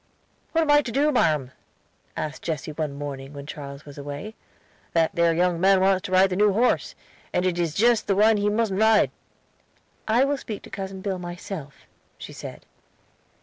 [0.53, 1.51] "What am I to do, marm?"
[2.17, 4.33] asked Jesse one morning when Charles was away.
[4.93, 6.95] "That ere young man wants to ride the new horse,
[7.31, 9.11] and it is jist the one he mus'n't ride."
[10.07, 11.85] "I will speak to Cousin Bill myself,"
[12.17, 12.65] she said.